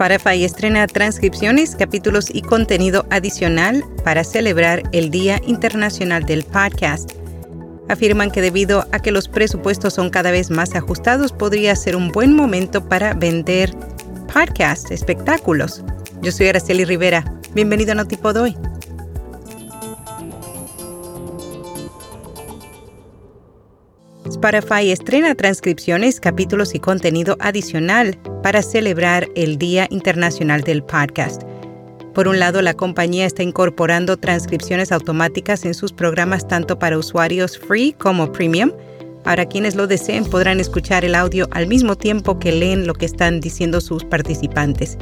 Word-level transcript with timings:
Spotify 0.00 0.44
estrena 0.44 0.86
transcripciones, 0.86 1.76
capítulos 1.76 2.34
y 2.34 2.40
contenido 2.40 3.04
adicional 3.10 3.84
para 4.02 4.24
celebrar 4.24 4.82
el 4.92 5.10
Día 5.10 5.38
Internacional 5.46 6.24
del 6.24 6.42
Podcast. 6.42 7.12
Afirman 7.90 8.30
que 8.30 8.40
debido 8.40 8.86
a 8.92 9.00
que 9.00 9.12
los 9.12 9.28
presupuestos 9.28 9.92
son 9.92 10.08
cada 10.08 10.30
vez 10.30 10.50
más 10.50 10.74
ajustados, 10.74 11.32
podría 11.32 11.76
ser 11.76 11.96
un 11.96 12.12
buen 12.12 12.34
momento 12.34 12.88
para 12.88 13.12
vender 13.12 13.74
podcast, 14.32 14.90
espectáculos. 14.90 15.84
Yo 16.22 16.32
soy 16.32 16.48
Araceli 16.48 16.86
Rivera. 16.86 17.22
Bienvenido 17.52 17.92
a 17.92 17.96
Notipod 17.96 18.36
hoy. 18.38 18.56
Spotify 24.42 24.90
estrena 24.90 25.34
transcripciones, 25.34 26.18
capítulos 26.18 26.74
y 26.74 26.78
contenido 26.78 27.36
adicional 27.40 28.16
para 28.42 28.62
celebrar 28.62 29.28
el 29.36 29.58
Día 29.58 29.86
Internacional 29.90 30.62
del 30.62 30.82
Podcast. 30.82 31.42
Por 32.14 32.26
un 32.26 32.38
lado, 32.38 32.62
la 32.62 32.72
compañía 32.72 33.26
está 33.26 33.42
incorporando 33.42 34.16
transcripciones 34.16 34.92
automáticas 34.92 35.66
en 35.66 35.74
sus 35.74 35.92
programas 35.92 36.48
tanto 36.48 36.78
para 36.78 36.96
usuarios 36.96 37.58
free 37.58 37.92
como 37.92 38.32
premium. 38.32 38.72
Ahora 39.26 39.44
quienes 39.44 39.74
lo 39.74 39.86
deseen 39.86 40.24
podrán 40.24 40.58
escuchar 40.58 41.04
el 41.04 41.16
audio 41.16 41.46
al 41.50 41.66
mismo 41.66 41.94
tiempo 41.94 42.38
que 42.38 42.50
leen 42.50 42.86
lo 42.86 42.94
que 42.94 43.04
están 43.04 43.40
diciendo 43.40 43.82
sus 43.82 44.04
participantes. 44.04 44.96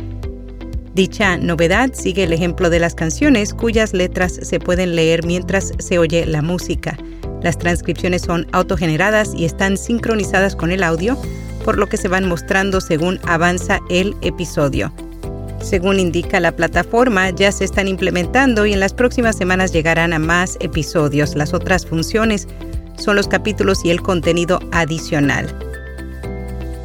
Dicha 0.94 1.36
novedad 1.36 1.91
sigue 1.92 2.24
el 2.24 2.32
ejemplo 2.32 2.70
de 2.70 2.80
las 2.80 2.96
canciones 2.96 3.54
cuyas 3.54 3.92
letras 3.92 4.41
se 4.42 4.58
pueden 4.58 4.96
leer 4.96 5.24
mientras 5.24 5.74
se 5.78 6.00
oye 6.00 6.26
la 6.26 6.42
música. 6.42 6.98
Las 7.42 7.58
transcripciones 7.58 8.22
son 8.22 8.47
autogeneradas 8.53 9.33
y 9.34 9.44
están 9.44 9.77
sincronizadas 9.77 10.56
con 10.56 10.70
el 10.70 10.83
audio, 10.83 11.17
por 11.64 11.78
lo 11.78 11.86
que 11.86 11.97
se 11.97 12.08
van 12.08 12.28
mostrando 12.28 12.81
según 12.81 13.20
avanza 13.27 13.81
el 13.91 14.17
episodio. 14.22 14.92
Según 15.61 15.98
indica 15.98 16.41
la 16.41 16.53
plataforma, 16.53 17.31
ya 17.31 17.50
se 17.53 17.64
están 17.64 17.89
implementando 17.89 18.64
y 18.64 18.72
en 18.72 18.81
las 18.81 18.94
próximas 18.94 19.36
semanas 19.36 19.72
llegarán 19.72 20.12
a 20.12 20.19
más 20.19 20.56
episodios. 20.61 21.34
Las 21.34 21.53
otras 21.53 21.84
funciones 21.84 22.47
son 22.97 23.16
los 23.16 23.28
capítulos 23.28 23.84
y 23.84 23.91
el 23.91 24.00
contenido 24.00 24.61
adicional. 24.72 25.47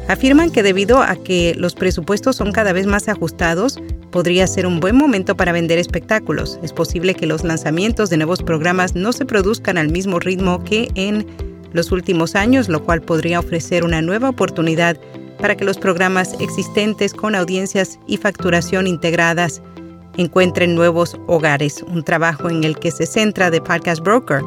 Afirman 0.08 0.50
que 0.50 0.62
debido 0.62 1.02
a 1.02 1.16
que 1.16 1.54
los 1.56 1.74
presupuestos 1.74 2.36
son 2.36 2.52
cada 2.52 2.72
vez 2.72 2.86
más 2.86 3.08
ajustados, 3.08 3.78
podría 4.14 4.46
ser 4.46 4.64
un 4.64 4.78
buen 4.78 4.94
momento 4.94 5.36
para 5.36 5.50
vender 5.50 5.76
espectáculos. 5.76 6.60
Es 6.62 6.72
posible 6.72 7.16
que 7.16 7.26
los 7.26 7.42
lanzamientos 7.42 8.10
de 8.10 8.16
nuevos 8.16 8.44
programas 8.44 8.94
no 8.94 9.12
se 9.12 9.26
produzcan 9.26 9.76
al 9.76 9.88
mismo 9.88 10.20
ritmo 10.20 10.62
que 10.62 10.88
en 10.94 11.26
los 11.72 11.90
últimos 11.90 12.36
años, 12.36 12.68
lo 12.68 12.84
cual 12.84 13.02
podría 13.02 13.40
ofrecer 13.40 13.82
una 13.82 14.02
nueva 14.02 14.28
oportunidad 14.28 14.96
para 15.40 15.56
que 15.56 15.64
los 15.64 15.78
programas 15.78 16.36
existentes 16.38 17.12
con 17.12 17.34
audiencias 17.34 17.98
y 18.06 18.16
facturación 18.16 18.86
integradas 18.86 19.60
encuentren 20.16 20.76
nuevos 20.76 21.18
hogares, 21.26 21.82
un 21.82 22.04
trabajo 22.04 22.48
en 22.48 22.62
el 22.62 22.78
que 22.78 22.92
se 22.92 23.06
centra 23.06 23.50
The 23.50 23.62
Podcast 23.62 24.00
Broker, 24.00 24.42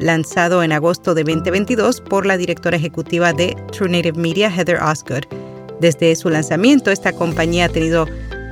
lanzado 0.00 0.64
en 0.64 0.72
agosto 0.72 1.14
de 1.14 1.22
2022 1.22 2.00
por 2.00 2.26
la 2.26 2.36
directora 2.36 2.76
ejecutiva 2.76 3.32
de 3.32 3.56
True 3.70 3.88
Native 3.88 4.18
Media, 4.20 4.50
Heather 4.50 4.82
Osgood. 4.82 5.26
Desde 5.78 6.16
su 6.16 6.28
lanzamiento, 6.28 6.90
esta 6.90 7.12
compañía 7.12 7.66
ha 7.66 7.68
tenido 7.68 8.06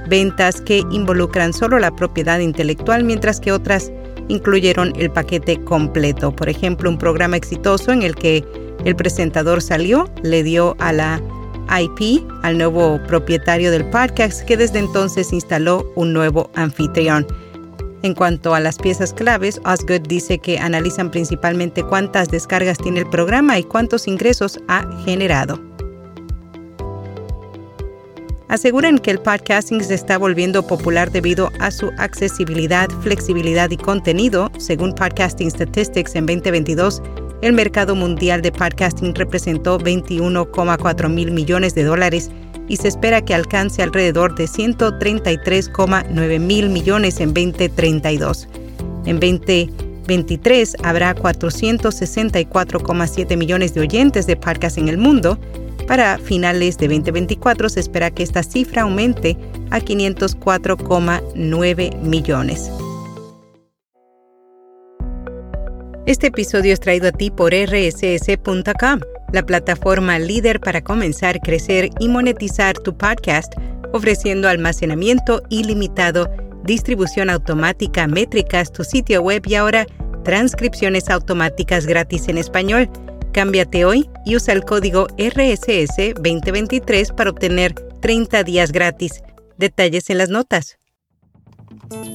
ventas 0.08 0.60
que 0.60 0.82
involucran 0.90 1.52
solo 1.52 1.78
la 1.78 1.94
propiedad 1.94 2.38
intelectual, 2.38 3.04
mientras 3.04 3.40
que 3.40 3.52
otras 3.52 3.92
incluyeron 4.28 4.92
el 4.96 5.10
paquete 5.10 5.62
completo. 5.64 6.34
Por 6.34 6.48
ejemplo, 6.48 6.90
un 6.90 6.98
programa 6.98 7.36
exitoso 7.36 7.92
en 7.92 8.02
el 8.02 8.14
que 8.14 8.44
el 8.84 8.96
presentador 8.96 9.62
salió, 9.62 10.10
le 10.22 10.42
dio 10.42 10.76
a 10.78 10.92
la 10.92 11.20
IP 11.80 12.22
al 12.42 12.58
nuevo 12.58 13.00
propietario 13.06 13.70
del 13.70 13.88
podcast 13.90 14.42
que 14.42 14.56
desde 14.56 14.78
entonces 14.78 15.32
instaló 15.32 15.90
un 15.96 16.12
nuevo 16.12 16.50
anfitrión. 16.54 17.26
En 18.02 18.14
cuanto 18.14 18.54
a 18.54 18.60
las 18.60 18.76
piezas 18.76 19.14
claves, 19.14 19.60
Osgood 19.64 20.02
dice 20.06 20.38
que 20.38 20.58
analizan 20.58 21.10
principalmente 21.10 21.82
cuántas 21.82 22.28
descargas 22.28 22.76
tiene 22.76 23.00
el 23.00 23.08
programa 23.08 23.58
y 23.58 23.64
cuántos 23.64 24.06
ingresos 24.06 24.60
ha 24.68 24.86
generado 25.04 25.73
aseguran 28.48 28.98
que 28.98 29.10
el 29.10 29.18
podcasting 29.18 29.82
se 29.82 29.94
está 29.94 30.18
volviendo 30.18 30.66
popular 30.66 31.10
debido 31.10 31.50
a 31.60 31.70
su 31.70 31.90
accesibilidad, 31.98 32.88
flexibilidad 33.02 33.70
y 33.70 33.76
contenido. 33.76 34.50
Según 34.58 34.94
Podcasting 34.94 35.50
Statistics 35.50 36.14
en 36.14 36.26
2022, 36.26 37.02
el 37.42 37.52
mercado 37.52 37.94
mundial 37.94 38.40
de 38.42 38.52
podcasting 38.52 39.14
representó 39.14 39.78
21,4 39.78 41.08
mil 41.08 41.30
millones 41.30 41.74
de 41.74 41.84
dólares 41.84 42.30
y 42.68 42.76
se 42.76 42.88
espera 42.88 43.22
que 43.22 43.34
alcance 43.34 43.82
alrededor 43.82 44.34
de 44.34 44.44
133,9 44.44 46.38
mil 46.38 46.70
millones 46.70 47.20
en 47.20 47.34
2032. 47.34 48.48
En 49.04 49.20
2023 49.20 50.76
habrá 50.82 51.14
464,7 51.14 53.36
millones 53.36 53.74
de 53.74 53.82
oyentes 53.82 54.26
de 54.26 54.36
podcast 54.36 54.78
en 54.78 54.88
el 54.88 54.96
mundo 54.96 55.38
para 55.84 56.18
finales 56.18 56.78
de 56.78 56.88
2024 56.88 57.68
se 57.68 57.80
espera 57.80 58.10
que 58.10 58.22
esta 58.22 58.42
cifra 58.42 58.82
aumente 58.82 59.36
a 59.70 59.80
504,9 59.80 62.00
millones. 62.00 62.70
Este 66.06 66.26
episodio 66.26 66.74
es 66.74 66.80
traído 66.80 67.08
a 67.08 67.12
ti 67.12 67.30
por 67.30 67.54
rss.com, 67.54 69.00
la 69.32 69.42
plataforma 69.42 70.18
líder 70.18 70.60
para 70.60 70.84
comenzar, 70.84 71.40
crecer 71.40 71.88
y 71.98 72.08
monetizar 72.08 72.78
tu 72.78 72.94
podcast, 72.96 73.54
ofreciendo 73.92 74.48
almacenamiento 74.48 75.42
ilimitado, 75.48 76.30
distribución 76.62 77.30
automática, 77.30 78.06
métricas, 78.06 78.70
tu 78.70 78.84
sitio 78.84 79.22
web 79.22 79.42
y 79.46 79.54
ahora 79.54 79.86
transcripciones 80.24 81.08
automáticas 81.08 81.86
gratis 81.86 82.28
en 82.28 82.38
español. 82.38 82.90
Cámbiate 83.32 83.84
hoy 83.84 84.08
y 84.24 84.36
usa 84.36 84.54
el 84.54 84.64
código 84.64 85.06
RSS 85.18 86.14
2023 86.16 87.12
para 87.12 87.30
obtener 87.30 87.74
30 88.00 88.44
días 88.44 88.72
gratis. 88.72 89.22
Detalles 89.58 90.10
en 90.10 90.18
las 90.18 90.28
notas. 90.28 90.78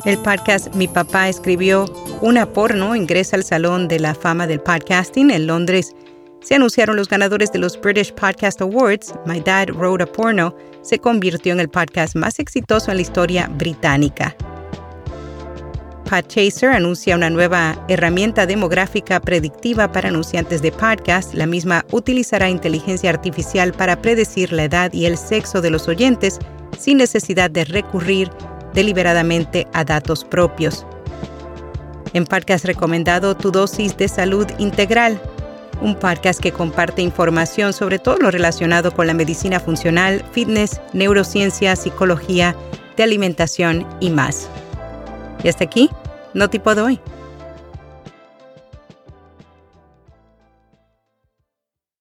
El 0.05 0.17
podcast 0.19 0.73
Mi 0.75 0.87
papá 0.87 1.29
escribió 1.29 1.85
una 2.21 2.51
porno 2.51 2.95
ingresa 2.95 3.35
al 3.35 3.43
Salón 3.43 3.87
de 3.87 3.99
la 3.99 4.15
Fama 4.15 4.47
del 4.47 4.59
Podcasting 4.59 5.31
en 5.31 5.47
Londres. 5.47 5.95
Se 6.41 6.55
anunciaron 6.55 6.95
los 6.95 7.09
ganadores 7.09 7.51
de 7.51 7.59
los 7.59 7.79
British 7.79 8.13
Podcast 8.13 8.61
Awards. 8.61 9.13
My 9.25 9.39
Dad 9.41 9.69
Wrote 9.73 10.03
a 10.03 10.07
Porno 10.07 10.55
se 10.81 10.99
convirtió 10.99 11.53
en 11.53 11.59
el 11.59 11.69
podcast 11.69 12.15
más 12.15 12.39
exitoso 12.39 12.91
en 12.91 12.97
la 12.97 13.01
historia 13.01 13.47
británica. 13.57 14.35
Podchaser 16.09 16.71
anuncia 16.71 17.15
una 17.15 17.29
nueva 17.29 17.85
herramienta 17.87 18.47
demográfica 18.47 19.19
predictiva 19.19 19.91
para 19.91 20.09
anunciantes 20.09 20.59
de 20.63 20.71
podcast. 20.71 21.35
La 21.35 21.45
misma 21.45 21.85
utilizará 21.91 22.49
inteligencia 22.49 23.11
artificial 23.11 23.73
para 23.73 24.01
predecir 24.01 24.51
la 24.51 24.63
edad 24.63 24.91
y 24.91 25.05
el 25.05 25.19
sexo 25.19 25.61
de 25.61 25.69
los 25.69 25.87
oyentes 25.87 26.39
sin 26.79 26.97
necesidad 26.97 27.51
de 27.51 27.63
recurrir 27.63 28.31
deliberadamente 28.73 29.67
a 29.73 29.83
datos 29.83 30.25
propios. 30.25 30.83
En 32.13 32.25
Podcast 32.25 32.65
recomendado 32.65 33.37
Tu 33.37 33.51
dosis 33.51 33.95
de 33.95 34.07
salud 34.07 34.47
integral, 34.57 35.21
un 35.79 35.93
podcast 35.93 36.39
que 36.39 36.51
comparte 36.51 37.03
información 37.03 37.71
sobre 37.71 37.99
todo 37.99 38.17
lo 38.17 38.31
relacionado 38.31 38.91
con 38.95 39.05
la 39.05 39.13
medicina 39.13 39.59
funcional, 39.59 40.25
fitness, 40.31 40.81
neurociencia, 40.91 41.75
psicología, 41.75 42.55
de 42.97 43.03
alimentación 43.03 43.87
y 43.99 44.09
más. 44.09 44.49
Y 45.43 45.49
hasta 45.49 45.63
aquí, 45.63 45.89
no 46.33 46.49
tipo 46.49 46.73
de 46.75 46.81
hoy. 46.81 46.99